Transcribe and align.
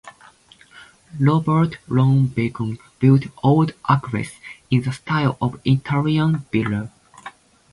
Robert 1.19 1.77
Low 1.87 2.21
Bacon 2.23 2.79
built 2.97 3.25
'Old 3.43 3.73
Acres' 3.87 4.31
in 4.71 4.81
the 4.81 4.91
style 4.93 5.37
of 5.39 5.53
an 5.53 5.61
Italian 5.63 6.37
villa. 6.51 6.91